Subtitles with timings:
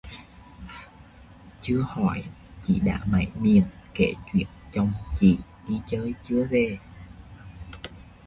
[1.61, 2.23] Chưa hỏi,
[2.61, 3.63] chị đã máy miệng
[3.93, 6.77] kể chuyện chồng chị đi chơi chưa về